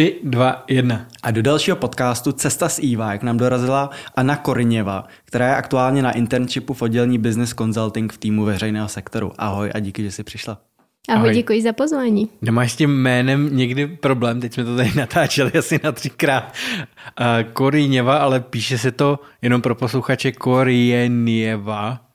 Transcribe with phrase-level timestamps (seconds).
[0.00, 1.06] 3, 2, 1.
[1.22, 6.02] A do dalšího podcastu Cesta s EY k nám dorazila Anna Koriněva, která je aktuálně
[6.02, 9.32] na internshipu v oddělení Business Consulting v týmu veřejného sektoru.
[9.38, 10.58] Ahoj a díky, že jsi přišla.
[11.08, 11.34] Ahoj, Ahoj.
[11.34, 12.28] děkuji za pozvání.
[12.42, 14.40] Nemáš s tím jménem někdy problém?
[14.40, 16.54] Teď jsme to tady natáčeli asi na třikrát.
[17.20, 22.09] Uh, Koriněva, ale píše se to jenom pro posluchače Koriněva.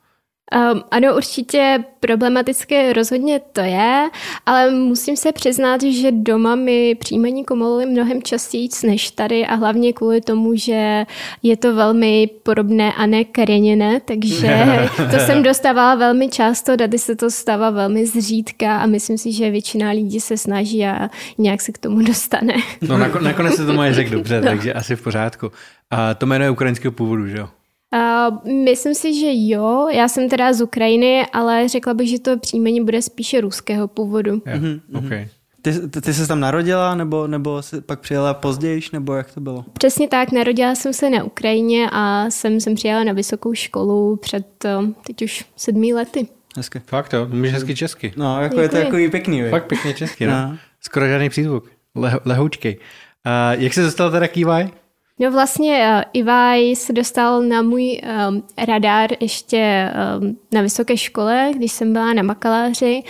[0.53, 4.09] Um, ano, určitě problematické rozhodně to je,
[4.45, 9.93] ale musím se přiznat, že doma mi příjmení komolili mnohem častěji než tady a hlavně
[9.93, 11.05] kvůli tomu, že
[11.43, 14.65] je to velmi podobné a ne kareněné, takže
[15.11, 19.51] to jsem dostávala velmi často, tady se to stává velmi zřídka a myslím si, že
[19.51, 22.53] většina lidí se snaží a nějak se k tomu dostane.
[22.81, 24.47] No nakonec se to moje řekl dobře, no.
[24.47, 25.51] takže asi v pořádku.
[25.91, 27.49] A to jméno je ukrajinského původu, že jo?
[27.95, 29.87] Uh, myslím si, že jo.
[29.91, 34.41] Já jsem teda z Ukrajiny, ale řekla bych, že to příjmení bude spíše ruského původu.
[34.45, 34.61] Yeah.
[34.61, 35.05] Mm-hmm.
[35.05, 35.27] Okay.
[35.61, 39.41] Ty, ty, ty jsi tam narodila, nebo, nebo jsi pak přijela později, nebo jak to
[39.41, 39.65] bylo?
[39.73, 44.65] Přesně tak, narodila jsem se na Ukrajině a jsem, jsem přijela na vysokou školu před
[45.07, 46.27] teď už sedmi lety.
[46.57, 46.81] Hezky.
[46.85, 48.13] Fakt jo, mluvíš hezky česky.
[48.17, 48.61] No, jako Děkuji.
[48.61, 49.41] je to takový pěkný.
[49.41, 49.49] Vy.
[49.49, 50.31] Fakt pěkně česky, no.
[50.31, 50.57] no.
[50.81, 51.71] Skoro žádný přízvuk.
[51.95, 52.77] Le, lehoučkej.
[52.77, 54.69] Uh, jak se dostal teda k EY?
[55.19, 61.51] No vlastně uh, Ivaj se dostal na můj um, radar ještě um, na vysoké škole,
[61.55, 63.03] když jsem byla na bakaláři.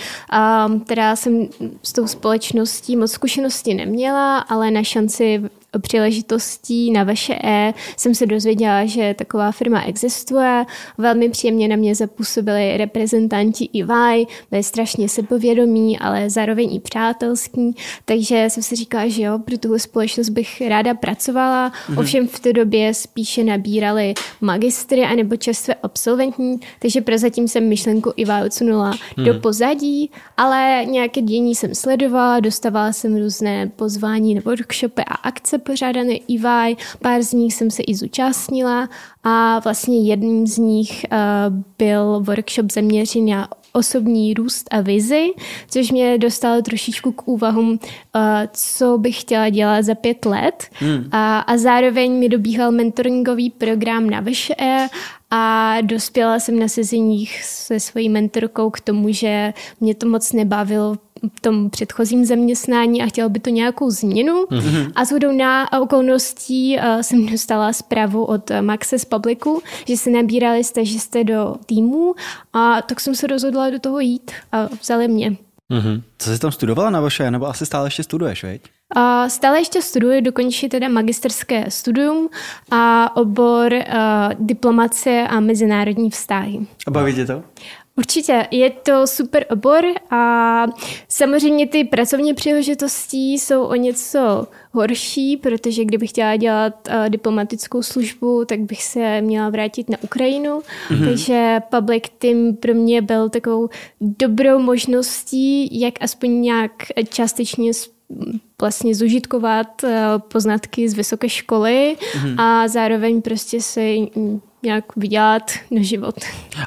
[0.68, 1.48] Um, teda jsem
[1.84, 5.44] s tou společností moc zkušenosti neměla, ale na šanci
[5.80, 10.66] příležitostí na vaše E jsem se dozvěděla, že taková firma existuje.
[10.98, 18.46] Velmi příjemně na mě zapůsobili reprezentanti EY, byli strašně sebevědomí, ale zároveň i přátelský, takže
[18.50, 21.70] jsem si říkala, že jo, pro tuhle společnost bych ráda pracovala.
[21.70, 22.00] Mm-hmm.
[22.00, 28.46] Ovšem v té době spíše nabírali magistry anebo čerstvé absolventní, takže prozatím jsem myšlenku EY
[28.46, 29.24] odsunula mm-hmm.
[29.24, 35.58] do pozadí, ale nějaké dění jsem sledovala, dostávala jsem různé pozvání nebo workshopy a akce
[35.66, 38.90] pořádané EY, pár z nich jsem se i zúčastnila
[39.24, 41.18] a vlastně jedním z nich uh,
[41.78, 45.28] byl workshop zaměřený na osobní růst a vizi,
[45.70, 48.22] což mě dostalo trošičku k úvahům, uh,
[48.54, 50.68] co bych chtěla dělat za pět let.
[50.74, 51.10] Hmm.
[51.12, 54.88] A, a zároveň mi dobíhal mentoringový program na VŠE
[55.32, 60.98] a dospěla jsem na sezeních se svojí mentorkou k tomu, že mě to moc nebavilo
[61.42, 64.44] tom předchozím zaměstnání a chtěla by to nějakou změnu.
[64.44, 64.92] Mm-hmm.
[64.96, 70.64] A shodou na okolností uh, jsem dostala zprávu od Maxe z Publiku, že se nabírali
[70.64, 72.16] stažisté do týmu
[72.54, 75.38] a tak jsem se rozhodla do toho jít a vzali mě.
[75.72, 76.02] Mm-hmm.
[76.18, 78.62] Co jsi tam studovala na vaše, nebo asi stále ještě studuješ, veď?
[78.96, 82.30] Uh, stále ještě studuji, dokončí teda magisterské studium
[82.72, 83.82] a obor uh,
[84.40, 86.60] diplomacie a mezinárodní vztahy.
[86.88, 87.44] A baví tě to?
[87.98, 90.66] Určitě, je to super obor a
[91.10, 98.46] samozřejmě ty pracovní příležitosti jsou o něco horší, protože kdybych chtěla dělat uh, diplomatickou službu,
[98.46, 100.60] tak bych se měla vrátit na Ukrajinu.
[100.60, 101.06] Mm-hmm.
[101.06, 103.70] Takže Public Team pro mě byl takovou
[104.02, 106.72] dobrou možností, jak aspoň nějak
[107.10, 107.72] částečně
[108.62, 112.42] vlastně zužitkovat uh, poznatky z vysoké školy mm-hmm.
[112.42, 113.82] a zároveň prostě se
[114.66, 116.16] nějak vydělat na život.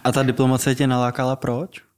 [0.04, 1.88] A ta diplomace tě nalákala proč?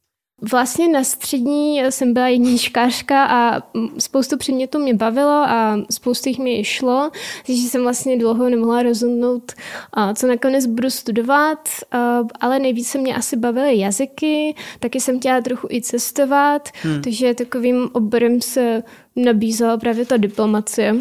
[0.51, 3.63] Vlastně na střední jsem byla jedničkářka a
[3.99, 7.11] spoustu předmětů mě bavilo a spoustu jich mi šlo,
[7.47, 9.53] takže jsem vlastně dlouho nemohla rozhodnout,
[10.15, 11.69] co nakonec budu studovat,
[12.41, 17.03] ale nejvíce mě asi bavily jazyky, taky jsem chtěla trochu i cestovat, hmm.
[17.03, 18.83] takže takovým oborem se
[19.17, 20.97] nabízela právě ta diplomacie.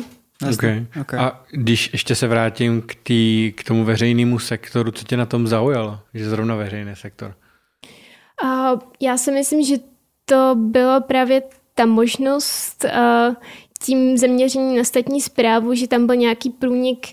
[0.47, 0.85] Okay.
[1.01, 1.19] okay.
[1.19, 5.47] A když ještě se vrátím k, tý, k tomu veřejnému sektoru, co tě na tom
[5.47, 7.35] zaujalo, že zrovna veřejný sektor?
[8.43, 9.75] Uh, já si myslím, že
[10.25, 11.43] to bylo právě
[11.75, 13.35] ta možnost uh,
[13.83, 17.07] tím zaměření na statní zprávu, že tam byl nějaký průnik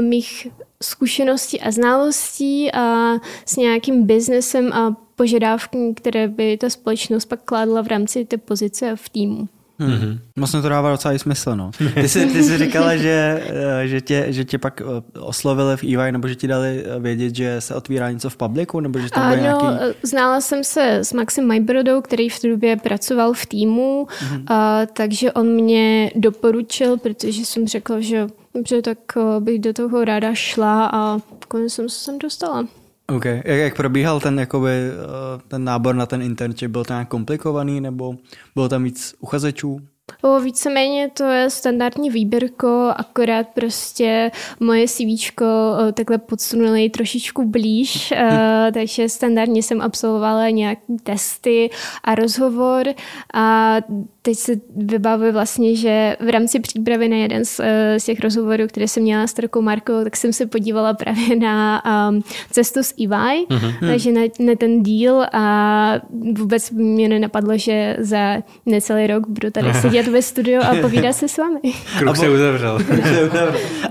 [0.00, 0.46] mých
[0.82, 3.14] zkušeností a znalostí a
[3.46, 8.96] s nějakým biznesem a požadávky, které by ta společnost pak kládla v rámci té pozice
[8.96, 9.48] v týmu.
[9.86, 9.94] Hmm.
[9.94, 10.18] Mm-hmm.
[10.36, 11.70] Vlastně to dává docela i smysl, no.
[11.94, 13.42] Ty jsi, ty jsi říkala, že,
[13.82, 17.00] eh, že, tě, že tě pak eh, oslovili v EY, nebo že ti dali eh,
[17.00, 19.66] vědět, že se otvírá něco v publiku, nebo že tam ano, nějaký...
[20.02, 24.44] znala jsem se s Maxem Majbrodou, který v té době pracoval v týmu, mm-hmm.
[24.46, 28.98] a, takže on mě doporučil, protože jsem řekla, že dobře, tak
[29.38, 31.18] bych do toho ráda šla a
[31.48, 32.66] konec jsem se sem dostala.
[33.08, 33.24] OK.
[33.24, 36.70] Jak, jak probíhal ten, jakoby, eh, ten nábor na ten internship?
[36.70, 38.14] Byl to nějak komplikovaný nebo
[38.54, 39.80] bylo tam víc uchazečů?
[40.22, 48.12] O, víceméně to je standardní výběrko, akorát prostě moje CV eh, takhle podsunuli trošičku blíž,
[48.16, 48.72] hm.
[48.74, 51.70] takže standardně jsem absolvovala nějaké testy
[52.04, 52.86] a rozhovor
[53.34, 53.76] a
[54.22, 58.66] teď se vybavuji vlastně, že v rámci přípravy na jeden z, eh, z těch rozhovorů,
[58.66, 62.94] které jsem měla s Trokou Markou, tak jsem se podívala právě na um, cestu s
[63.00, 63.74] EY, mm-hmm.
[63.80, 65.94] takže na, na ten díl a
[66.38, 68.36] vůbec mě nenapadlo, že za
[68.66, 71.60] necelý rok budu tady sedět ve studiu a povídat se s vámi.
[71.98, 72.78] Kruh se uzavřel.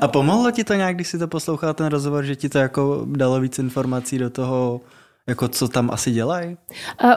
[0.02, 3.06] a pomohlo ti to nějak, když si to poslouchala ten rozhovor, že ti to jako
[3.06, 4.82] dalo víc informací do toho,
[5.28, 6.58] jako co tam asi dělají?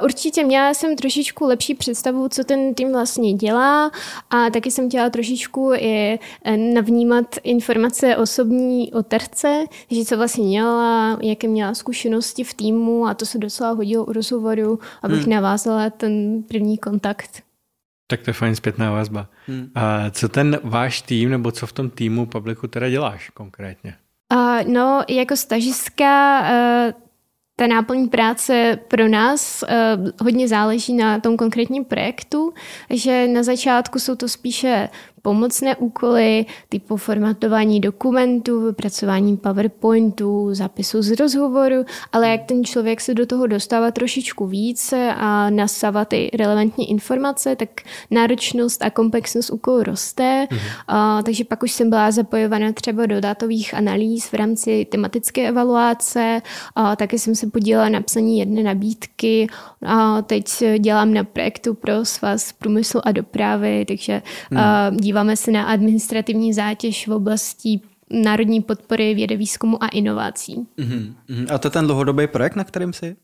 [0.03, 3.91] Určitě měla jsem trošičku lepší představu, co ten tým vlastně dělá
[4.31, 10.45] a taky jsem chtěla trošičku i e, navnímat informace osobní o terce, že co vlastně
[10.45, 15.33] měla, jaké měla zkušenosti v týmu a to se docela hodilo u rozhovoru, abych hmm.
[15.33, 17.43] navázala ten první kontakt.
[18.07, 19.27] Tak to je fajn zpětná vazba.
[19.47, 19.71] Hmm.
[19.75, 23.97] A co ten váš tým, nebo co v tom týmu publiku teda děláš konkrétně?
[24.35, 27.04] Uh, no, jako stažistka uh,
[27.57, 32.53] ta náplň práce pro nás uh, hodně záleží na tom konkrétním projektu,
[32.91, 34.89] že na začátku jsou to spíše
[35.23, 43.15] pomocné úkoly typu formatování dokumentů, vypracování PowerPointu, zapisu z rozhovoru, ale jak ten člověk se
[43.15, 47.69] do toho dostává trošičku více a nasává ty relevantní informace, tak
[48.11, 50.47] náročnost a komplexnost úkolů roste.
[50.51, 50.61] Mhm.
[50.87, 56.43] A, takže pak už jsem byla zapojovaná třeba do datových analýz v rámci tematické evaluace,
[56.75, 59.47] a taky jsem se podílela na psaní jedné nabídky
[59.87, 60.47] a teď
[60.79, 64.97] dělám na projektu pro svaz průmyslu a dopravy, takže hmm.
[64.97, 67.81] díváme se na administrativní zátěž v oblasti
[68.11, 70.67] národní podpory vědy, výzkumu a inovací.
[70.79, 71.15] Hmm.
[71.55, 73.17] A to je ten dlouhodobý projekt, na kterým jsi?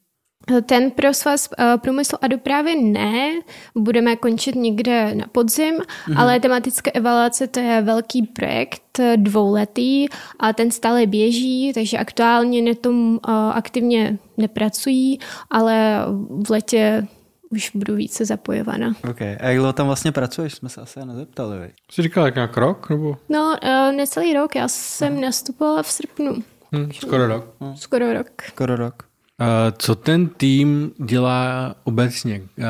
[0.66, 1.48] Ten pro svaz
[1.82, 3.31] průmyslu a dopravy ne,
[3.75, 6.20] budeme končit někde na podzim, mm-hmm.
[6.20, 10.06] ale tematická evaluace to je velký projekt, dvouletý
[10.38, 13.20] a ten stále běží, takže aktuálně na tom
[13.52, 15.19] aktivně nepracují,
[15.50, 16.04] ale
[16.46, 17.06] v letě
[17.50, 18.92] už budu více zapojovaná.
[19.10, 19.20] Ok.
[19.22, 20.54] A jak dlouho tam vlastně pracuješ?
[20.54, 21.58] Jsme se asi nezeptali.
[21.58, 21.72] Vy.
[21.90, 22.90] Jsi říkala jak nějak rok?
[22.90, 23.16] Nebo?
[23.28, 23.56] No,
[23.96, 24.56] necelý rok.
[24.56, 25.20] Já jsem Aha.
[25.20, 26.34] nastupovala v srpnu.
[26.72, 27.44] Hmm, skoro rok.
[27.75, 28.42] Skoro rok.
[28.48, 29.09] Skoro rok.
[29.40, 29.46] Uh,
[29.78, 32.42] co ten tým dělá obecně?
[32.58, 32.66] Uh,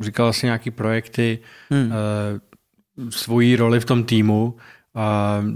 [0.00, 1.38] říkala jsi nějaký projekty,
[1.70, 1.86] hmm.
[1.86, 4.56] uh, svoji roli v tom týmu.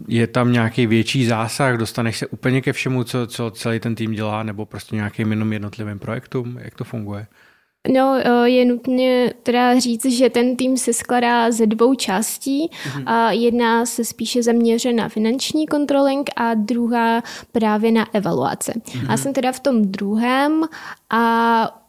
[0.09, 1.77] Je tam nějaký větší zásah?
[1.79, 5.53] Dostaneš se úplně ke všemu, co, co celý ten tým dělá, nebo prostě nějakým jenom
[5.53, 6.59] jednotlivým projektům?
[6.61, 7.27] Jak to funguje?
[7.89, 12.71] No, je nutně teda říct, že ten tým se skladá ze dvou částí.
[12.71, 13.03] Mm-hmm.
[13.07, 17.23] A jedna se spíše zaměřuje na finanční controlling a druhá
[17.53, 18.73] právě na evaluace.
[18.73, 19.11] Mm-hmm.
[19.11, 20.65] Já jsem teda v tom druhém
[21.11, 21.84] a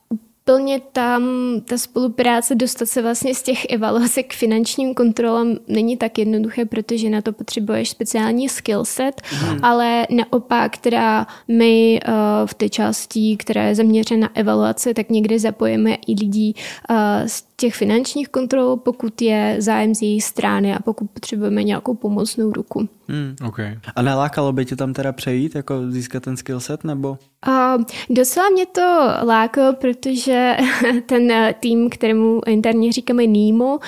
[0.45, 1.23] plně tam
[1.65, 7.09] ta spolupráce dostat se vlastně z těch evaluací k finančním kontrolám není tak jednoduché, protože
[7.09, 9.59] na to potřebuješ speciální skillset, mm.
[9.61, 12.13] ale naopak, která my uh,
[12.45, 16.55] v té části, která je zaměřena na evaluace, tak někdy zapojíme i lidí
[16.89, 16.95] uh,
[17.27, 22.51] z těch finančních kontrol, pokud je zájem z její strany a pokud potřebujeme nějakou pomocnou
[22.51, 22.89] ruku.
[23.07, 23.79] Hmm, okay.
[23.95, 27.17] A nelákalo by tě tam teda přejít, jako získat ten skillset, nebo?
[27.47, 30.57] Uh, docela mě to lákalo, protože
[31.05, 33.79] ten tým, kterému interně říkáme NIMO, uh,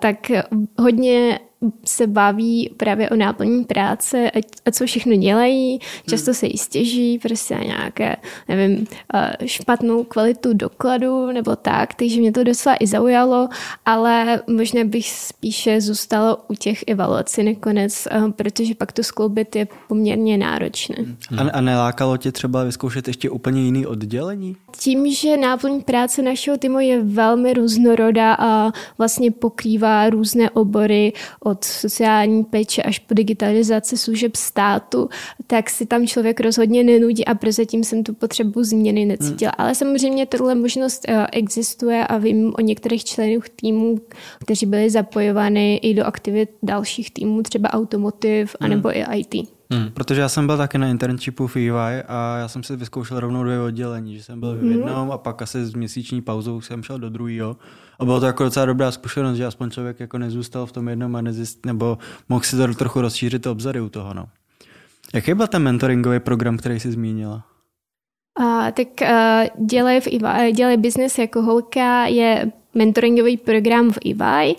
[0.00, 0.16] tak
[0.78, 1.40] hodně
[1.84, 4.30] se baví právě o náplní práce
[4.66, 5.78] a co všechno dělají.
[6.08, 8.16] Často se jí stěží prostě na nějaké,
[8.48, 13.48] nevím, eh, špatnou kvalitu dokladu nebo tak, takže mě to docela i zaujalo,
[13.86, 19.68] ale možná bych spíše zůstala u těch evaluací nakonec, eh, protože pak to skloubit je
[19.88, 20.96] poměrně náročné.
[21.38, 24.56] A, a nelákalo tě třeba vyzkoušet ještě úplně jiný oddělení?
[24.78, 31.12] Tím, že náplň práce našeho týmu je velmi různorodá a vlastně pokrývá různé obory
[31.50, 35.08] od sociální péče až po digitalizaci služeb státu,
[35.46, 39.52] tak si tam člověk rozhodně nenudí a prozatím jsem tu potřebu změny necítila.
[39.58, 39.64] Hmm.
[39.66, 44.00] Ale samozřejmě tohle možnost eh, existuje a vím o některých členech týmů,
[44.40, 48.72] kteří byli zapojovány i do aktivit dalších týmů, třeba automotiv hmm.
[48.72, 49.48] anebo i IT.
[49.70, 49.90] Hmm.
[49.94, 53.44] Protože já jsem byl taky na internshipu v EY a já jsem si vyzkoušel rovnou
[53.44, 54.70] dvě oddělení, že jsem byl v hmm.
[54.70, 57.56] jednom a pak asi s měsíční pauzou jsem šel do druhého.
[57.98, 61.16] A bylo to jako docela dobrá zkušenost, že aspoň člověk jako nezůstal v tom jednom
[61.16, 64.14] a nezjist, nebo mohl si to trochu rozšířit obzory u toho.
[64.14, 64.28] No.
[65.14, 67.44] Jaký byl ten mentoringový program, který jsi zmínila?
[68.40, 74.56] A, tak uh, dělej, v EY, dělej business jako holka je mentoringový program v EY,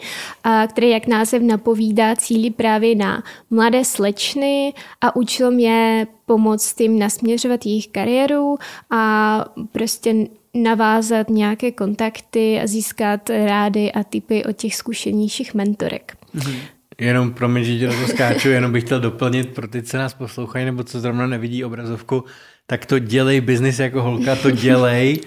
[0.68, 7.66] který, jak název napovídá, cílí právě na mladé slečny a učil mě pomoct jim nasměřovat
[7.66, 8.58] jejich kariéru
[8.90, 10.16] a prostě
[10.54, 16.18] navázat nějaké kontakty a získat rády a typy od těch zkušenějších mentorek.
[16.36, 16.60] Mm-hmm.
[17.00, 20.66] Jenom pro mě, že to skáču, jenom bych chtěl doplnit pro ty, co nás poslouchají
[20.66, 22.24] nebo co zrovna nevidí obrazovku,
[22.68, 25.20] tak to dělej biznis jako holka, to dělej,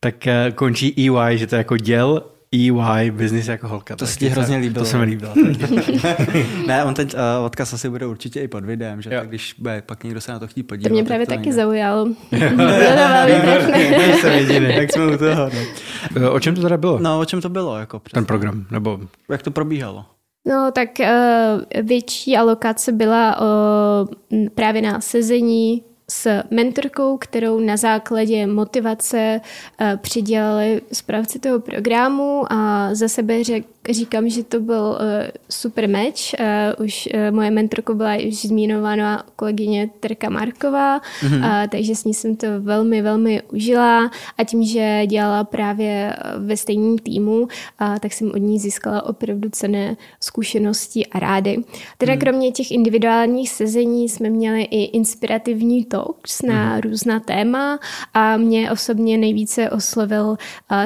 [0.00, 2.22] tak eh, končí EY, že to jako děl
[2.54, 3.96] EY, business jako holka.
[3.96, 4.84] To se ti hrozně líbilo.
[4.84, 5.34] To se mi líbilo.
[6.66, 9.20] ne, on teď uh, odkaz asi bude určitě i pod videem, že jo.
[9.20, 10.88] tak když bude, pak někdo se na to chtí podívat.
[10.88, 11.56] To mě právě to taky nejde.
[11.56, 12.08] zaujalo.
[14.20, 14.74] Jsem jediný.
[14.74, 15.50] Jak jsme u toho.
[16.20, 16.32] No.
[16.32, 16.98] O čem to teda bylo?
[16.98, 17.76] No, o čem to bylo?
[17.76, 19.00] Jako Ten program, nebo...
[19.30, 20.04] Jak to probíhalo?
[20.46, 28.46] No, tak uh, větší alokace byla uh, právě na sezení s mentorkou, kterou na základě
[28.46, 29.40] motivace
[29.80, 34.96] uh, přidělali zprávci toho programu a za sebe řek, říkám, že to byl uh,
[35.50, 36.34] super meč.
[36.40, 41.38] Uh, už uh, moje mentorko byla už zmínovaná kolegyně Terka Marková, mm-hmm.
[41.38, 46.56] uh, takže s ní jsem to velmi, velmi užila a tím, že dělala právě ve
[46.56, 47.48] stejném týmu, uh,
[48.00, 51.56] tak jsem od ní získala opravdu cené zkušenosti a rády.
[51.98, 52.18] Teda mm.
[52.18, 56.80] kromě těch individuálních sezení jsme měli i inspirativní talks na mm.
[56.80, 57.78] různá téma
[58.14, 60.36] a mě osobně nejvíce oslovil uh,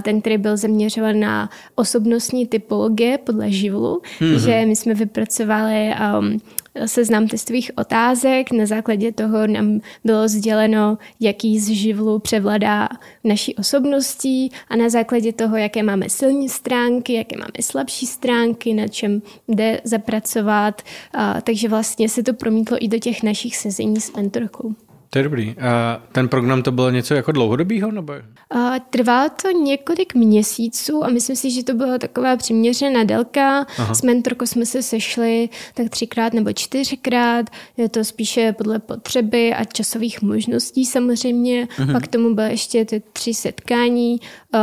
[0.02, 2.91] ten, který byl zaměřován na osobnostní typologii
[3.24, 4.44] podle živlu, mm-hmm.
[4.44, 6.40] že my jsme vypracovali um,
[6.86, 8.52] seznam testových otázek.
[8.52, 12.88] Na základě toho nám bylo sděleno, jaký z živlu převladá
[13.24, 18.88] naší osobností a na základě toho, jaké máme silní stránky, jaké máme slabší stránky, na
[18.88, 20.82] čem jde zapracovat.
[21.16, 24.74] Uh, takže vlastně se to promítlo i do těch našich sezení s mentorkou.
[25.14, 25.54] To je dobrý.
[25.58, 27.90] A ten program to bylo něco jako dlouhodobýho?
[27.90, 28.12] Nebo?
[28.50, 33.66] A trvá to několik měsíců a myslím si, že to byla taková přiměřená délka.
[33.78, 33.94] Aha.
[33.94, 37.50] S mentorkou jsme se sešli tak třikrát nebo čtyřikrát.
[37.76, 41.68] Je to spíše podle potřeby a časových možností samozřejmě.
[41.78, 41.92] Aha.
[41.92, 44.20] Pak tomu bylo ještě ty tři setkání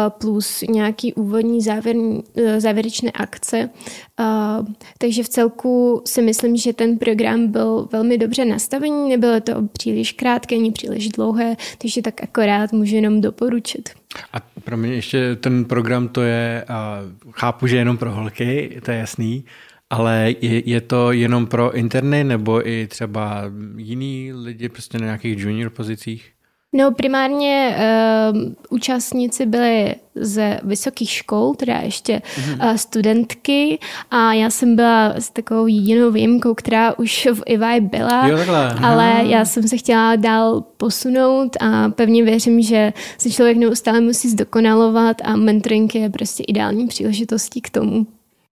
[0.08, 3.70] plus nějaký úvodní závěrní, e, závěrečné akce.
[4.98, 9.10] Takže v celku si myslím, že ten program byl velmi dobře nastavený.
[9.10, 13.90] Nebylo to příliš krátké, ani příliš dlouhé, takže tak akorát můžu jenom doporučit.
[14.34, 16.66] A pro mě ještě ten program to je,
[17.32, 19.46] chápu, že jenom pro holky, to je jasný,
[19.90, 23.44] ale je, je to jenom pro interny nebo i třeba
[23.78, 26.32] jiný lidi prostě na nějakých junior pozicích?
[26.74, 27.76] No primárně
[28.32, 32.70] uh, účastníci byli ze vysokých škol, teda ještě mm-hmm.
[32.70, 33.80] uh, studentky
[34.12, 38.38] a já jsem byla s takovou jedinou výjimkou, která už v IVI byla, jo,
[38.84, 44.30] ale já jsem se chtěla dál posunout a pevně věřím, že se člověk neustále musí
[44.30, 48.06] zdokonalovat a mentoring je prostě ideální příležitostí k tomu.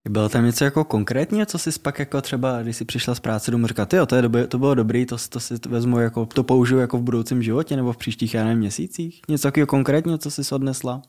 [0.09, 3.51] Bylo tam něco jako konkrétně, co jsi pak jako třeba, když jsi přišla z práce
[3.51, 6.81] domů, říkala, jo, to, je to bylo dobrý, to, to si vezmu, jako, to použiju
[6.81, 9.21] jako v budoucím životě nebo v příštích, já nevím, měsících?
[9.29, 11.03] Něco takového konkrétně, co jsi odnesla?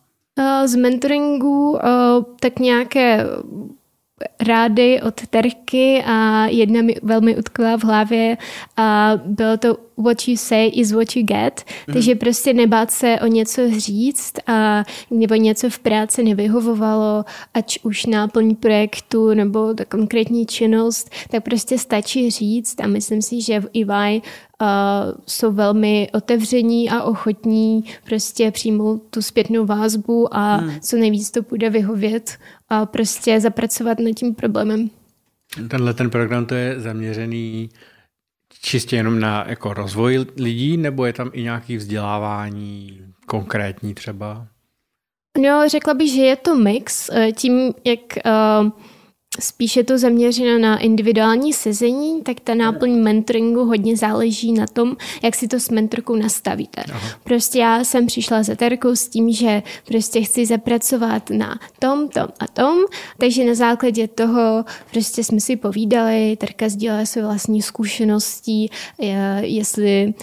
[0.66, 1.80] Z mentoringu
[2.40, 3.26] tak nějaké
[4.40, 8.38] rády od Terky a jedna mi velmi utkvěla v hlavě
[8.78, 11.94] a bylo to what you say is what you get, mm.
[11.94, 18.06] takže prostě nebát se o něco říct a nebo něco v práci nevyhovovalo, ať už
[18.06, 23.70] náplň projektu nebo ta konkrétní činnost, tak prostě stačí říct a myslím si, že v
[23.76, 24.22] EY
[24.62, 24.68] uh,
[25.28, 30.80] jsou velmi otevření a ochotní prostě přijmout tu zpětnou vázbu a mm.
[30.80, 32.38] co nejvíc to bude vyhovět
[32.70, 34.90] a prostě zapracovat nad tím problémem.
[35.68, 37.70] Tenhle ten program to je zaměřený
[38.62, 44.48] čistě jenom na jako rozvoj lidí, nebo je tam i nějaký vzdělávání konkrétní třeba?
[45.42, 47.10] No, řekla bych, že je to mix.
[47.10, 48.70] Eh, tím, jak uh,
[49.40, 55.36] spíše to zaměřeno na individuální sezení, tak ta náplň mentoringu hodně záleží na tom, jak
[55.36, 56.84] si to s mentorkou nastavíte.
[56.90, 57.10] Aha.
[57.24, 62.28] Prostě já jsem přišla za Terkou s tím, že prostě chci zapracovat na tom, tom
[62.40, 62.78] a tom,
[63.18, 68.70] takže na základě toho prostě jsme si povídali, Terka sdílela své vlastní zkušenosti,
[69.42, 70.14] jestli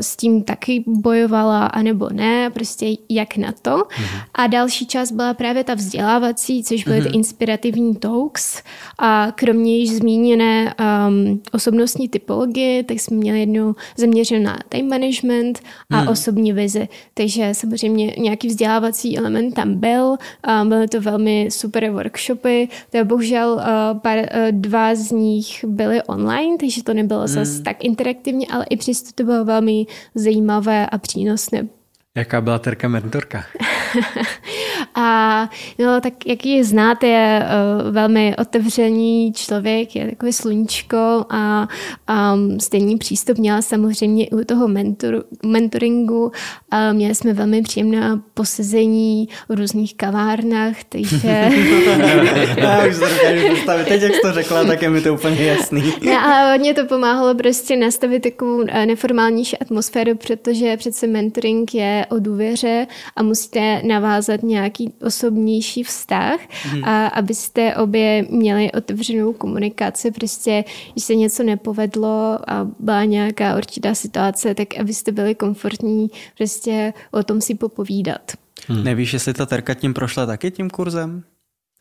[0.00, 3.70] s tím taky bojovala, anebo ne, prostě jak na to.
[3.70, 4.20] Mm-hmm.
[4.34, 7.02] A další část byla právě ta vzdělávací, což byly mm-hmm.
[7.02, 7.18] ty mhm.
[7.18, 8.62] inspirativní talks.
[8.98, 10.74] A kromě již zmíněné
[11.08, 16.08] um, osobnostní typologie, tak jsme měli jednu zaměřenou na time management a mm.
[16.08, 16.88] osobní vizi.
[17.14, 20.16] Takže samozřejmě nějaký vzdělávací element tam byl.
[20.62, 22.68] Um, byly to velmi super workshopy.
[22.90, 27.28] To bohužel uh, pár, uh, dva z nich byly online, takže to nebylo mm.
[27.28, 31.68] zase tak interaktivně, ale i přesto to bylo velmi zajímavé a přínosné.
[32.16, 33.44] Jaká byla Terka mentorka?
[34.94, 41.68] a no, tak jak ji znáte, je uh, velmi otevřený člověk, je takový sluníčko a
[42.34, 46.24] um, stejný přístup měla samozřejmě i u toho mentor, mentoringu.
[46.24, 46.32] Uh,
[46.92, 51.28] měli jsme velmi příjemné posezení v různých kavárnách, takže...
[52.56, 53.84] Já už se.
[53.88, 55.82] Teď, jak jsi to řekla, tak je mi to úplně jasný.
[56.02, 62.03] no, a hodně to pomáhalo prostě nastavit takovou eh, neformálnější atmosféru, protože přece mentoring je
[62.06, 66.84] o důvěře a musíte navázat nějaký nějaký osobnější vztah hmm.
[66.84, 70.10] a abyste obě měli otevřenou komunikaci.
[70.10, 76.92] Prostě, když se něco nepovedlo a byla nějaká určitá situace, tak abyste byli komfortní prostě
[77.10, 78.32] o tom si popovídat.
[78.68, 78.84] Hmm.
[78.84, 81.22] Nevíš, jestli ta Terka tím prošla taky tím kurzem?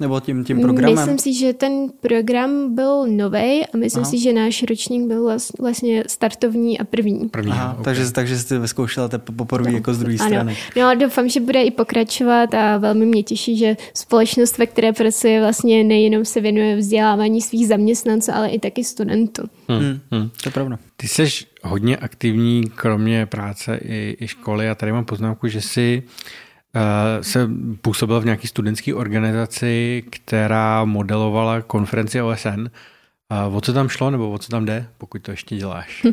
[0.03, 0.95] Nebo tím, tím programem?
[0.95, 4.11] Myslím si, že ten program byl nový a myslím Aha.
[4.11, 7.29] si, že náš ročník byl vlastně startovní a první.
[7.29, 7.83] první Aha, okay.
[7.83, 9.77] takže, takže jste vyzkoušela poprvé no.
[9.77, 10.57] jako z druhé strany.
[10.77, 14.93] No a doufám, že bude i pokračovat a velmi mě těší, že společnost, ve které
[14.93, 19.43] pracuje, vlastně nejenom se věnuje vzdělávání svých zaměstnanců, ale i taky studentů.
[19.67, 19.79] Hmm.
[19.79, 19.99] Hmm.
[20.11, 20.29] Hmm.
[20.29, 20.77] To je pravda.
[20.97, 21.25] Ty jsi
[21.63, 26.52] hodně aktivní, kromě práce i, i školy a tady mám poznámku, že jsi Eh,
[27.21, 27.49] se
[27.81, 32.65] působil v nějaké studentské organizaci, která modelovala konferenci OSN.
[33.29, 36.05] A o co tam šlo, nebo o co tam jde, pokud to ještě děláš?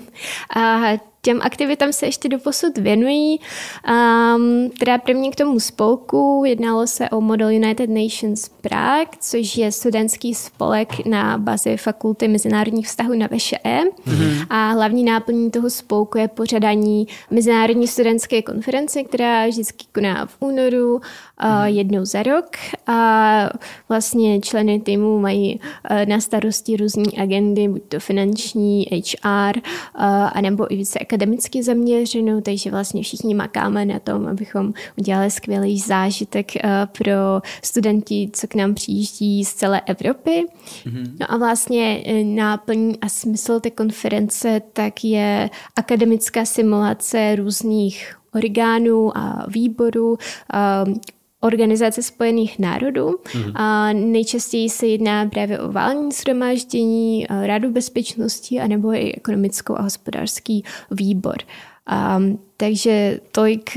[0.56, 0.80] A
[1.22, 3.40] těm aktivitám se ještě doposud věnují.
[3.88, 9.72] Um, teda první k tomu spolku jednalo se o Model United Nations Prague, což je
[9.72, 13.58] studentský spolek na bázi fakulty mezinárodních vztahů na VŠE.
[13.64, 14.46] Mm-hmm.
[14.50, 20.98] A hlavní náplní toho spolku je pořadání mezinárodní studentské konference, která vždycky koná v únoru
[20.98, 21.64] mm-hmm.
[21.64, 22.46] jednou za rok.
[22.86, 23.50] A
[23.88, 25.60] vlastně členy týmu mají
[25.90, 32.40] uh, na starosti různé agendy, buď to finanční, HR, uh, anebo i více akademicky zaměřenou,
[32.40, 36.62] takže vlastně všichni makáme na tom, abychom udělali skvělý zážitek eh,
[36.98, 40.44] pro studenty, co k nám přijíždí z celé Evropy.
[40.84, 41.12] Mm-hmm.
[41.20, 49.18] No a vlastně eh, náplň a smysl té konference tak je akademická simulace různých orgánů
[49.18, 50.18] a výborů,
[50.54, 50.94] eh,
[51.40, 53.08] Organizace spojených národů.
[53.08, 53.52] Mm-hmm.
[53.54, 60.64] A nejčastěji se jedná právě o vální shromáždění, Radu bezpečnosti anebo i ekonomickou a hospodářský
[60.90, 61.36] výbor.
[62.16, 63.70] Um, takže tolik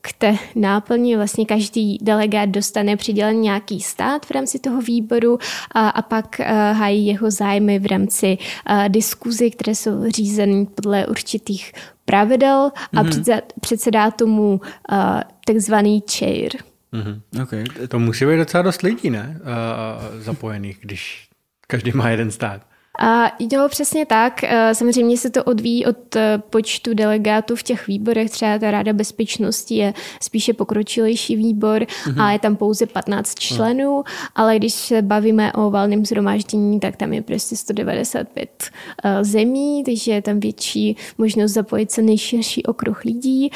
[0.00, 1.16] k té náplni.
[1.16, 5.38] Vlastně každý delegát dostane přidělen nějaký stát v rámci toho výboru
[5.72, 6.46] a, a pak uh,
[6.78, 8.38] hájí jeho zájmy v rámci
[8.70, 11.72] uh, diskuzi, které jsou řízeny podle určitých
[12.04, 13.10] pravidel a mm-hmm.
[13.10, 16.50] předsedá, předsedá tomu uh, takzvaný chair.
[16.94, 17.42] Mm-hmm.
[17.42, 17.64] Okay.
[17.88, 19.40] To musí být docela dost lidí, ne?
[19.40, 21.28] Uh, zapojených, když
[21.66, 22.66] každý má jeden stát.
[22.98, 24.44] A jo, přesně tak.
[24.44, 28.30] E, samozřejmě se to odvíjí od e, počtu delegátů v těch výborech.
[28.30, 32.22] Třeba ta Ráda bezpečnosti je spíše pokročilejší výbor mm-hmm.
[32.22, 34.02] a je tam pouze 15 členů, mm.
[34.34, 38.64] ale když se bavíme o valném zhromáždění, tak tam je prostě 195
[39.04, 43.50] e, zemí, takže je tam větší možnost zapojit se nejširší okruh lidí.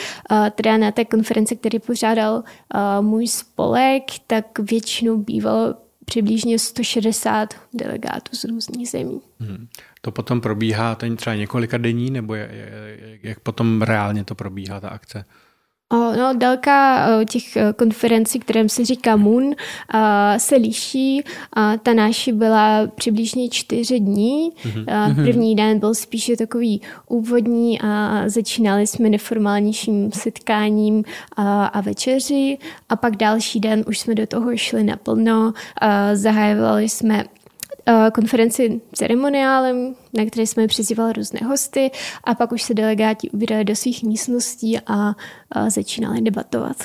[0.55, 2.43] Teda na té konferenci, který pořádal
[3.01, 5.75] můj spolek, tak většinou bývalo
[6.09, 9.21] přibližně 160 delegátů z různých zemí.
[9.41, 9.69] Hmm.
[10.01, 14.81] To potom probíhá ten třeba několika denní, nebo je, je, jak potom reálně to probíhá,
[14.81, 15.25] ta akce?
[15.93, 17.43] No, délka těch
[17.77, 19.51] konferencí, kterým se říká Moon,
[20.37, 21.23] se liší.
[21.83, 24.51] Ta naši byla přibližně čtyři dní.
[24.63, 25.15] Mm-hmm.
[25.15, 31.05] První den byl spíše takový úvodní a začínali jsme neformálnějším setkáním
[31.37, 32.59] a večeři.
[32.89, 35.53] A pak další den už jsme do toho šli naplno.
[36.15, 37.25] Zahajovali jsme
[38.15, 41.91] konferenci ceremoniálem, na které jsme přizývali různé hosty
[42.25, 45.15] a pak už se delegáti ubírali do svých místností a,
[45.51, 46.77] a začínali debatovat.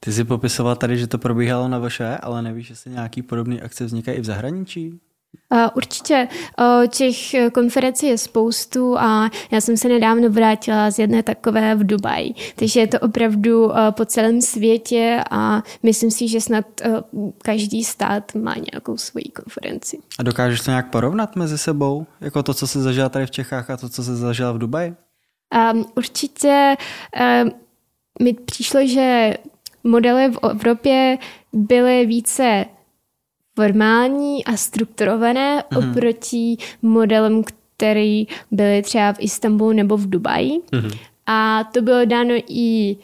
[0.00, 3.84] Ty jsi popisoval tady, že to probíhalo na vaše, ale nevíš, jestli nějaký podobný akce
[3.84, 5.00] vznikají i v zahraničí?
[5.74, 6.28] Určitě
[6.88, 7.16] těch
[7.52, 12.34] konferencí je spoustu a já jsem se nedávno vrátila z jedné takové v Dubaji.
[12.56, 16.64] Takže je to opravdu po celém světě a myslím si, že snad
[17.42, 19.98] každý stát má nějakou svoji konferenci.
[20.18, 22.06] A dokážeš to nějak porovnat mezi sebou?
[22.20, 24.94] Jako to, co se zažila tady v Čechách a to, co se zažila v Dubaji?
[25.72, 26.76] Um, určitě
[27.44, 27.52] um,
[28.22, 29.34] mi přišlo, že
[29.84, 31.18] modely v Evropě
[31.52, 32.64] byly více
[33.60, 35.90] formální a strukturované mm-hmm.
[35.90, 37.44] oproti modelům,
[37.76, 40.60] který byly třeba v Istanbulu nebo v Dubaji.
[40.72, 40.98] Mm-hmm.
[41.26, 42.96] A to bylo dáno i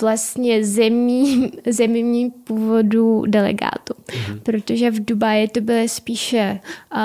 [0.00, 3.94] vlastně zemí, zemí původu delegátů.
[4.06, 4.40] Mm-hmm.
[4.42, 6.60] Protože v Dubaji to byly spíše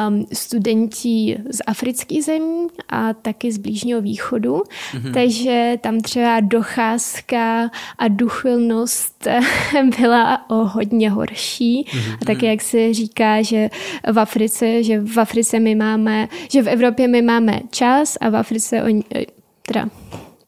[0.08, 4.64] um, studenti z afrických zemí a taky z Blížního východu.
[4.94, 5.14] Mm-hmm.
[5.14, 9.28] Takže tam třeba docházka a duchvilnost
[10.00, 11.84] byla o hodně horší.
[11.84, 12.18] Mm-hmm.
[12.22, 13.70] A taky jak se říká, že
[14.12, 18.36] v Africe, že v Africe my máme, že v Evropě my máme čas a v
[18.36, 19.04] Africe oni,
[19.62, 19.90] teda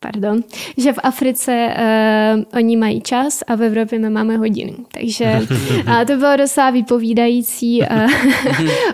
[0.03, 0.43] pardon,
[0.77, 4.75] že v Africe uh, oni mají čas a v Evropě my máme hodiny.
[4.91, 5.39] Takže
[5.87, 7.87] uh, to bylo docela vypovídající uh,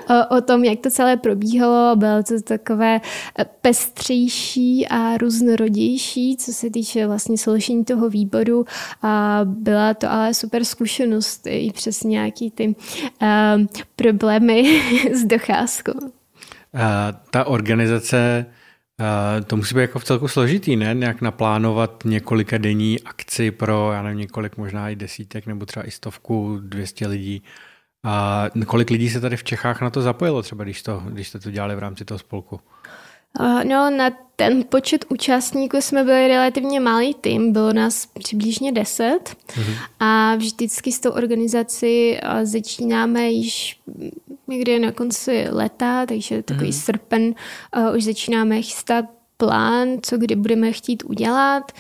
[0.29, 1.95] o, o tom, jak to celé probíhalo.
[1.95, 3.01] Bylo to takové
[3.61, 8.65] pestřejší a různorodější, co se týče vlastně složení toho výboru.
[9.01, 13.27] A byla to ale super zkušenost i přes nějaký ty uh,
[13.95, 14.81] problémy
[15.13, 15.99] s docházkou.
[16.73, 16.81] Uh,
[17.31, 18.45] ta organizace
[18.99, 20.93] Uh, to musí být jako v celku složitý, ne?
[20.93, 25.91] Nějak naplánovat několika denní akci pro, já nevím, několik, možná i desítek, nebo třeba i
[25.91, 27.43] stovku, dvěstě lidí.
[28.03, 31.39] A kolik lidí se tady v Čechách na to zapojilo třeba, když, to, když jste
[31.39, 32.59] to dělali v rámci toho spolku?
[33.63, 39.75] No, na ten počet účastníků jsme byli relativně malý tým, bylo nás přibližně deset mm-hmm.
[39.99, 43.79] a vždycky s tou organizací začínáme již
[44.47, 46.83] někdy na konci leta, takže takový mm-hmm.
[46.85, 47.33] srpen
[47.95, 49.05] už začínáme chystat
[49.37, 51.71] plán, co kdy budeme chtít udělat.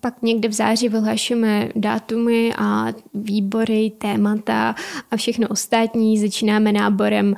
[0.00, 4.74] Pak někde v září vyhlašujeme dátumy a výbory, témata
[5.10, 6.18] a všechno ostatní.
[6.18, 7.34] Začínáme náborem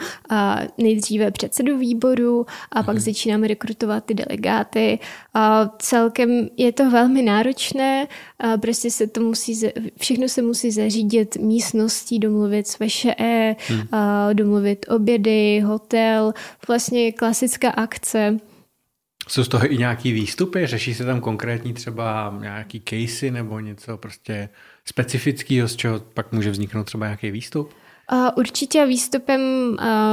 [0.78, 3.04] nejdříve předsedu výboru a pak hmm.
[3.04, 4.98] začínáme rekrutovat ty delegáty.
[5.34, 9.60] A celkem je to velmi náročné, a prostě se to musí,
[9.98, 13.88] všechno se musí zařídit místností, domluvit s VŠE, hmm.
[14.32, 16.32] domluvit obědy, hotel,
[16.68, 18.38] vlastně klasická akce.
[19.28, 20.66] Jsou z toho i nějaký výstupy?
[20.66, 24.48] Řeší se tam konkrétní třeba nějaký casey nebo něco prostě
[24.84, 27.70] specifického, z čeho pak může vzniknout třeba nějaký výstup?
[28.36, 29.40] Určitě výstupem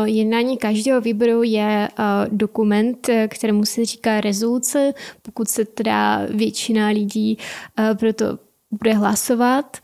[0.05, 1.89] jednání každého výboru je
[2.31, 7.37] dokument, kterému se říká rezoluce, pokud se teda většina lidí
[7.99, 8.39] pro to
[8.71, 9.77] bude hlasovat.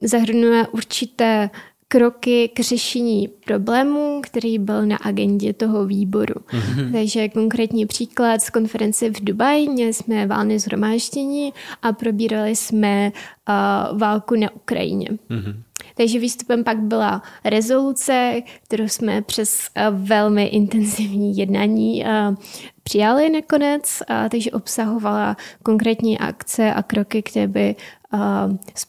[0.00, 1.50] Zahrnuje určité
[1.92, 6.34] kroky k řešení problému, který byl na agendě toho výboru.
[6.34, 6.92] Mm-hmm.
[6.92, 11.52] Takže konkrétní příklad z konference v Dubaji, měli jsme válné zhromáždění
[11.82, 13.12] a probírali jsme
[13.92, 15.08] uh, válku na Ukrajině.
[15.30, 15.54] Mm-hmm.
[15.94, 22.34] Takže výstupem pak byla rezoluce, kterou jsme přes uh, velmi intenzivní jednání uh,
[22.82, 27.74] přijali nakonec, takže obsahovala konkrétní akce a kroky, které by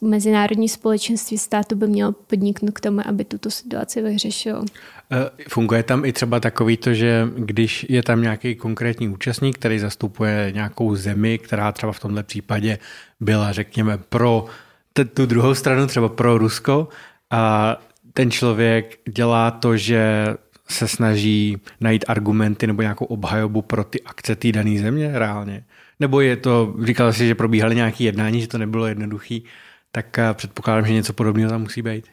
[0.01, 4.65] mezinárodní společenství státu by mělo podniknout k tomu, aby tuto situaci vyřešilo.
[5.49, 10.51] Funguje tam i třeba takový to, že když je tam nějaký konkrétní účastník, který zastupuje
[10.55, 12.77] nějakou zemi, která třeba v tomhle případě
[13.19, 14.45] byla, řekněme, pro
[15.13, 16.87] tu druhou stranu, třeba pro Rusko,
[17.31, 17.75] a
[18.13, 20.27] ten člověk dělá to, že
[20.69, 25.65] se snaží najít argumenty nebo nějakou obhajobu pro ty akce té dané země reálně.
[25.99, 29.43] Nebo je to, říkal jsi, že probíhaly nějaké jednání, že to nebylo jednoduchý,
[29.91, 32.05] tak eh, předpokládám, že něco podobného tam musí být.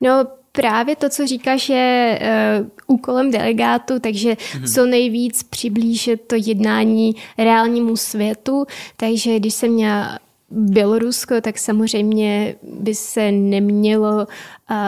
[0.00, 2.20] No právě to, co říkáš, je
[2.60, 4.74] uh, úkolem delegátu, takže mm-hmm.
[4.74, 8.66] co nejvíc přiblížit to jednání reálnímu světu.
[8.96, 10.18] Takže když jsem měla
[10.50, 14.26] Bělorusko, tak samozřejmě by se nemělo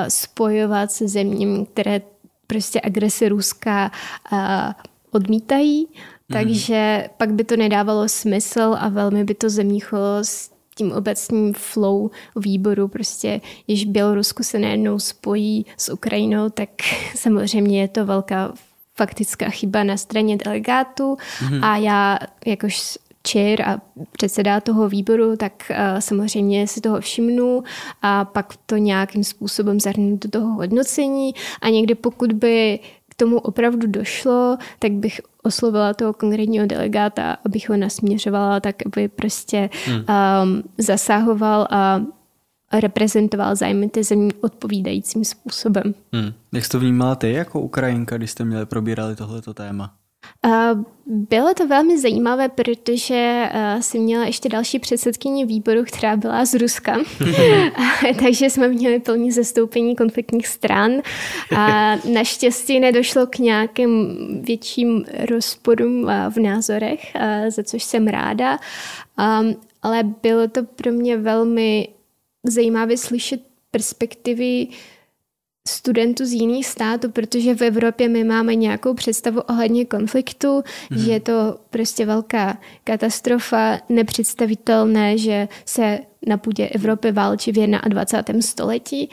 [0.08, 2.00] spojovat se zeměmi, které
[2.46, 3.90] prostě agresi Ruska
[5.10, 5.86] odmítají.
[5.86, 6.40] Mhm.
[6.40, 12.10] Takže pak by to nedávalo smysl a velmi by to zamíchalo s tím obecným flow
[12.36, 12.88] výboru.
[12.88, 16.68] Prostě, když Bělorusko se najednou spojí s Ukrajinou, tak
[17.14, 18.52] samozřejmě je to velká
[18.94, 21.64] faktická chyba na straně delegátů mm-hmm.
[21.64, 23.80] a já jakož čir a
[24.12, 27.62] předseda toho výboru, tak uh, samozřejmě si toho všimnu
[28.02, 33.38] a pak to nějakým způsobem zahrnu do toho hodnocení a někdy pokud by k tomu
[33.38, 39.96] opravdu došlo, tak bych oslovila toho konkrétního delegáta, abych ho nasměřovala tak, aby prostě hmm.
[39.96, 42.00] um, zasahoval a
[42.72, 45.94] reprezentoval zájmy té země odpovídajícím způsobem.
[46.12, 46.32] Hmm.
[46.52, 49.94] Jak jsi to vnímala ty jako Ukrajinka, když jste měli probírali tohleto téma?
[51.06, 53.48] Bylo to velmi zajímavé, protože
[53.80, 56.96] jsem měla ještě další předsedkyni výboru, která byla z Ruska.
[58.18, 60.92] Takže jsme měli plně zastoupení konfliktních stran.
[61.56, 67.00] A naštěstí nedošlo k nějakým větším rozporům v názorech,
[67.48, 68.58] za což jsem ráda.
[69.82, 71.88] Ale bylo to pro mě velmi
[72.44, 74.66] zajímavé slyšet perspektivy
[75.68, 80.98] studentů z jiných států, protože v Evropě my máme nějakou představu ohledně konfliktu, mm.
[80.98, 88.42] že je to prostě velká katastrofa, nepředstavitelné, že se na půdě Evropy válčí v 21.
[88.42, 89.10] století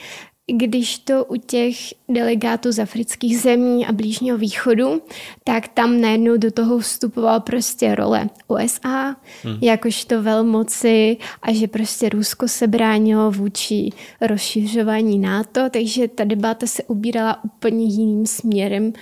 [0.52, 1.76] když to u těch
[2.08, 5.02] delegátů z afrických zemí a Blížního východu,
[5.44, 9.58] tak tam najednou do toho vstupovala prostě role USA, hmm.
[9.60, 16.82] jakožto velmoci a že prostě Rusko se bránilo vůči rozšiřování NATO, takže ta debata se
[16.82, 18.92] ubírala úplně jiným směrem,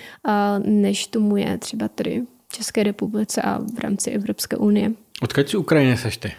[0.59, 4.93] než tomu je třeba tady v České republice a v rámci Evropské unie.
[5.23, 6.33] Odkud z Ukrajiny seš ty?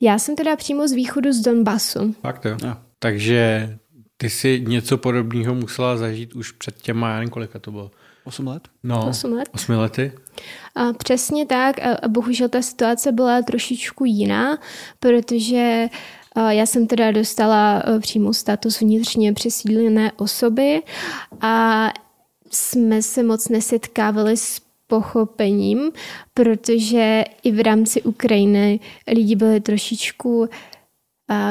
[0.00, 2.14] Já jsem teda přímo z východu z Donbasu.
[2.22, 2.56] Fakt jo.
[2.62, 2.76] No.
[2.98, 3.70] Takže
[4.16, 7.90] ty si něco podobného musela zažít už před těma, já nevím, kolika to bylo.
[8.24, 8.68] Osm let?
[8.82, 9.48] No, Osm let.
[9.54, 10.12] Osmi lety.
[10.74, 11.78] A přesně tak.
[11.78, 14.58] A bohužel ta situace byla trošičku jiná,
[15.00, 15.88] protože
[16.48, 20.82] já jsem teda dostala přímo status vnitřně přesídlené osoby
[21.40, 21.86] a
[22.50, 25.92] jsme se moc nesetkávali s pochopením,
[26.34, 30.48] protože i v rámci Ukrajiny lidi byli trošičku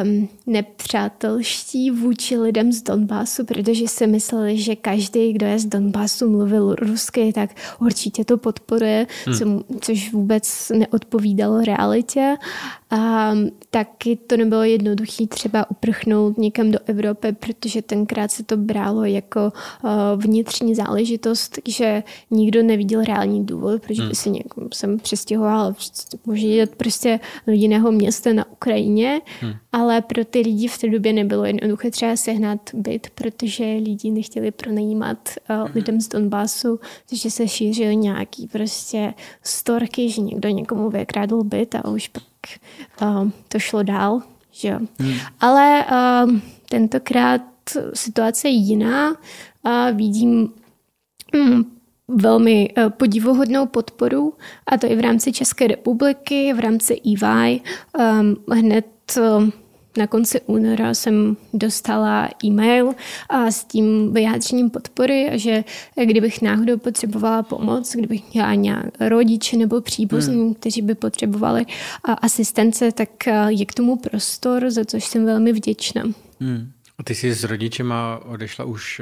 [0.04, 6.30] um, nepřátelští vůči lidem z Donbasu, protože si mysleli, že každý, kdo je z Donbasu,
[6.30, 9.62] mluvil rusky, tak určitě to podporuje, hmm.
[9.82, 12.36] což vůbec neodpovídalo realitě.
[12.90, 13.32] A
[13.70, 19.54] taky to nebylo jednoduché třeba uprchnout někam do Evropy, protože tenkrát se to bralo jako
[19.84, 24.16] uh, vnitřní záležitost, že nikdo neviděl reální důvod, proč by hmm.
[24.16, 25.74] si někam sem přestěhoval.
[26.26, 29.54] Může jít prostě do jiného města na Ukrajině, hmm.
[29.72, 34.52] ale pro ty lidi v té době nebylo jednoduché třeba sehnat byt, protože lidi nechtěli
[34.52, 35.72] pronajímat uh, hmm.
[35.76, 41.88] lidem z Donbasu, takže se šířily nějaký prostě storky, že někdo někomu vykrádl byt a
[41.88, 42.10] už
[43.02, 44.22] uh, to šlo dál.
[44.52, 44.72] Že?
[45.00, 45.14] Hmm.
[45.40, 46.32] Ale uh,
[46.70, 47.42] tentokrát
[47.94, 49.12] situace je jiná.
[49.12, 50.54] Uh, vidím
[51.34, 51.72] um,
[52.08, 54.34] velmi uh, podivuhodnou podporu,
[54.68, 57.62] a to i v rámci České republiky, v rámci EY.
[58.00, 58.86] Um, hned
[59.18, 59.50] uh,
[59.98, 62.94] na konci února jsem dostala e-mail
[63.30, 65.64] a s tím vyjádřením podpory, že
[66.06, 70.54] kdybych náhodou potřebovala pomoc, kdybych měla nějak rodiče nebo příbuzní, hmm.
[70.54, 71.66] kteří by potřebovali
[72.22, 73.10] asistence, tak
[73.48, 76.04] je k tomu prostor, za což jsem velmi vděčná.
[76.40, 76.72] Hmm.
[76.98, 79.02] A ty jsi s rodičema odešla už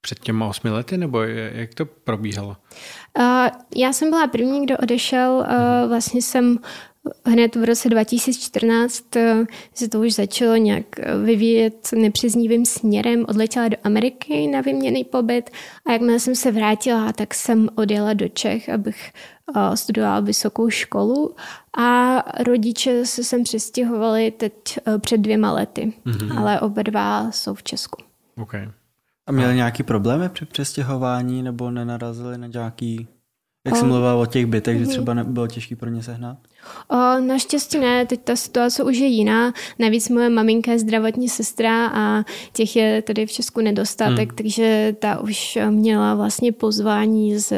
[0.00, 2.56] před těma osmi lety, nebo jak to probíhalo?
[3.76, 5.46] Já jsem byla první, kdo odešel.
[5.48, 5.88] Hmm.
[5.88, 6.58] Vlastně jsem
[7.24, 9.44] hned v roce 2014 eh,
[9.74, 13.24] se to už začalo nějak eh, vyvíjet nepřiznivým směrem.
[13.28, 15.50] Odletěla do Ameriky na vyměný pobyt
[15.86, 19.12] a jakmile jsem se vrátila, tak jsem odjela do Čech, abych
[19.56, 21.34] eh, studovala vysokou školu
[21.78, 24.52] a rodiče se sem přestěhovali teď
[24.98, 26.38] před dvěma lety, mm-hmm.
[26.38, 28.02] ale oba dva jsou v Česku.
[28.36, 28.70] Okay.
[29.26, 33.08] A měli nějaký problémy při přestěhování nebo nenarazili na nějaký
[33.68, 34.90] jak jsi mluvila o těch bytech, že mhm.
[34.90, 36.38] třeba bylo těžké pro ně sehnat?
[36.88, 39.52] O, naštěstí ne, teď ta situace už je jiná.
[39.78, 44.36] Navíc moje maminka je zdravotní sestra a těch je tady v Česku nedostatek, hmm.
[44.36, 47.52] takže ta už měla vlastně pozvání z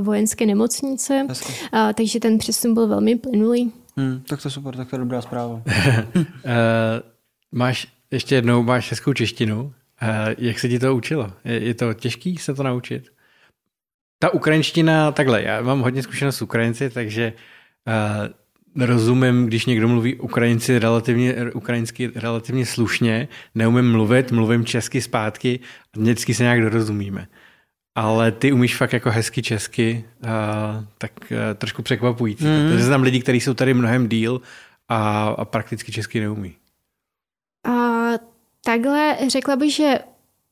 [0.00, 1.26] vojenské nemocnice,
[1.72, 3.72] a, takže ten přesun byl velmi plynulý.
[3.96, 5.54] Hmm, tak to super, tak to je dobrá zpráva.
[5.54, 5.62] uh,
[7.52, 9.62] máš ještě jednou, máš českou češtinu.
[9.62, 9.72] Uh,
[10.38, 11.32] jak se ti to učilo?
[11.44, 13.08] Je, je to těžký se to naučit?
[14.18, 17.32] Ta ukrajinština, takhle, já mám hodně zkušenost s Ukrajinci, takže
[17.86, 18.28] uh,
[18.76, 25.60] rozumím, když někdo mluví ukrajinci relativně, ukrajinsky relativně slušně, neumím mluvit, mluvím česky zpátky
[25.96, 27.26] a vždycky se nějak dorozumíme.
[27.94, 30.30] Ale ty umíš fakt jako hezky česky, uh,
[30.98, 32.44] tak uh, trošku překvapující.
[32.44, 32.68] Mm-hmm.
[32.68, 34.40] Takže znám lidi, kteří jsou tady mnohem díl
[34.88, 36.56] a, a prakticky česky neumí.
[37.66, 37.72] A
[38.64, 39.98] takhle řekla bych, že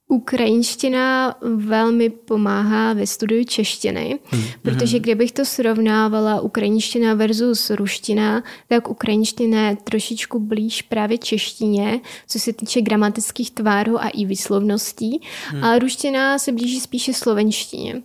[0.08, 4.42] Ukrajinština velmi pomáhá ve studiu češtiny, hmm.
[4.62, 5.02] protože mhm.
[5.02, 12.52] kdybych to srovnávala ukrajinština versus ruština, tak ukrajinština je trošičku blíž právě češtině, co se
[12.52, 15.64] týče gramatických tvárů a i výslovností, hmm.
[15.64, 18.02] a ruština se blíží spíše slovenštině.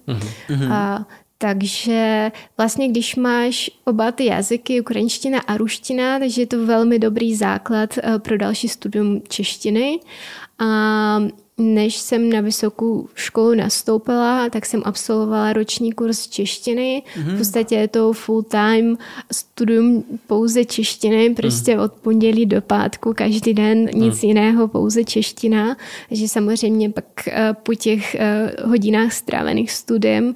[0.47, 0.71] Hmm.
[0.71, 6.99] A, takže vlastně, když máš oba ty jazyky, ukrajinština a ruština, takže je to velmi
[6.99, 9.99] dobrý základ eh, pro další studium češtiny.
[10.59, 11.19] A
[11.63, 17.03] než jsem na vysokou školu nastoupila, tak jsem absolvovala roční kurz češtiny.
[17.05, 17.35] Mm-hmm.
[17.35, 18.97] V podstatě je to full-time
[19.31, 21.83] studium pouze češtiny, prostě mm.
[21.83, 24.27] od pondělí do pátku, každý den nic mm.
[24.27, 25.77] jiného, pouze čeština.
[26.09, 30.35] Takže samozřejmě pak eh, po těch eh, hodinách strávených studiem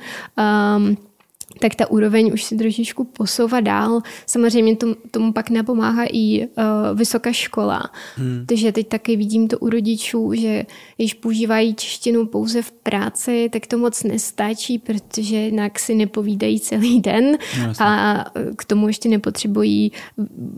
[0.78, 0.98] um,
[1.60, 4.02] tak ta úroveň už se trošičku posouvá dál.
[4.26, 7.84] Samozřejmě tomu, tomu pak napomáhá i uh, vysoká škola.
[8.16, 8.44] Hmm.
[8.46, 10.66] Takže teď taky vidím to u rodičů, že
[10.98, 17.02] když používají češtinu pouze v práci, tak to moc nestačí, protože jinak si nepovídají celý
[17.02, 19.92] den no, a k tomu ještě nepotřebují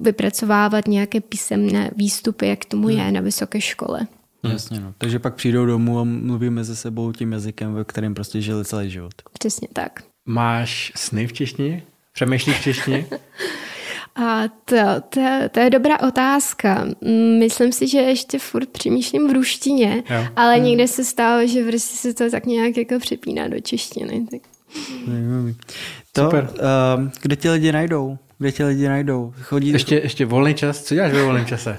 [0.01, 2.97] vypracovávat nějaké písemné výstupy, jak tomu hmm.
[2.97, 4.07] je na vysoké škole.
[4.43, 4.93] Jasně, no.
[4.97, 8.89] Takže pak přijdou domů a mluví mezi sebou tím jazykem, ve kterém prostě žili celý
[8.89, 9.13] život.
[9.39, 10.03] Přesně tak.
[10.29, 11.83] Máš sny v češtině?
[12.13, 13.05] Přemýšlíš v češtině?
[14.15, 14.75] A to,
[15.09, 16.87] to, to je dobrá otázka.
[17.39, 20.25] Myslím si, že ještě furt přemýšlím v ruštině, jo.
[20.35, 20.65] ale hmm.
[20.65, 24.27] někde se stalo, že prostě se to tak nějak jako přepíná do češtiny.
[24.31, 24.41] Tak.
[26.11, 26.49] To, Super.
[26.53, 28.17] Uh, kde ti lidi najdou?
[28.39, 29.33] kde tě lidi najdou?
[29.41, 29.69] Chodí...
[29.69, 30.83] Ještě, ještě volný čas?
[30.83, 31.77] Co děláš ve volném čase?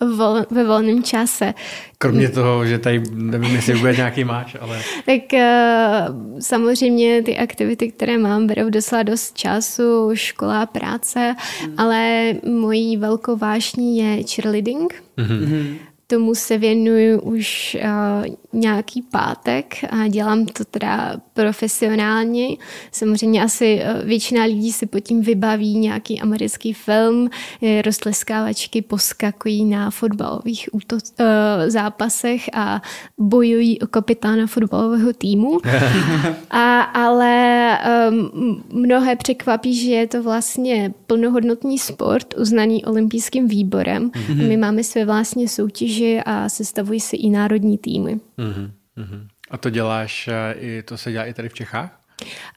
[0.00, 1.54] Vol, ve volném čase.
[1.98, 4.80] Kromě toho, že tady nevím, jestli vůbec nějaký máš, ale...
[5.06, 11.34] Tak uh, samozřejmě ty aktivity, které mám, berou docela dost času, škola, práce,
[11.66, 11.74] mm.
[11.78, 15.02] ale mojí velkou vášní je cheerleading.
[15.18, 15.76] Mm-hmm
[16.06, 22.48] tomu se věnuju už uh, nějaký pátek a dělám to teda profesionálně.
[22.92, 27.30] Samozřejmě asi uh, většina lidí si pod tím vybaví nějaký americký film,
[27.84, 32.82] roztleskávačky poskakují na fotbalových úto- uh, zápasech a
[33.18, 35.58] bojují o kapitána fotbalového týmu.
[36.50, 37.78] a, ale
[38.10, 44.10] um, mnohé překvapí, že je to vlastně plnohodnotný sport uznaný olympijským výborem.
[44.10, 44.48] Mm-hmm.
[44.48, 48.20] My máme své vlastně soutěže soutěži a sestavují si i národní týmy.
[48.38, 49.26] Uh-huh, uh-huh.
[49.50, 52.00] A to děláš, eh, i to se dělá i tady v Čechách?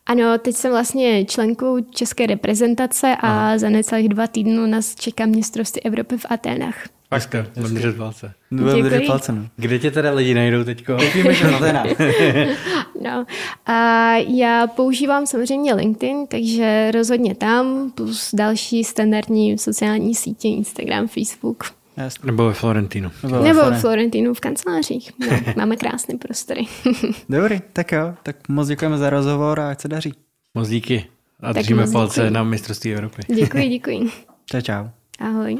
[0.05, 3.57] Ano, teď jsem vlastně členkou české reprezentace a Aha.
[3.57, 6.75] za necelých dva týdny nás čeká mistrovství Evropy v Aténách.
[7.09, 8.33] Fakt, budeme držet palce.
[8.51, 9.47] Budeme držet palce, no.
[9.55, 10.97] Kde tě teda lidi najdou teďko?
[11.13, 11.59] Víme, že na
[13.01, 13.25] No,
[13.65, 21.78] a já používám samozřejmě LinkedIn, takže rozhodně tam, plus další standardní sociální sítě, Instagram, Facebook.
[21.99, 22.25] Jasně.
[22.25, 23.11] Nebo ve Florentinu.
[23.23, 25.11] Nebo, Nebo ve Florentinu v kancelářích.
[25.19, 26.65] No, máme krásné prostory.
[27.29, 28.13] Dobrý, tak jo.
[28.23, 30.13] Tak moc děkujeme za rozhovor a ať se daří.
[30.55, 31.05] Moc díky.
[31.39, 32.33] A tak držíme palce děkuji.
[32.33, 33.21] na mistrovství Evropy.
[33.35, 34.09] Děkuji, děkuji.
[34.45, 34.85] Čau, čau.
[35.19, 35.57] Ahoj.